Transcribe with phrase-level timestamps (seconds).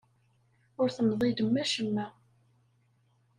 [0.81, 2.07] Ur temḍilem acemma.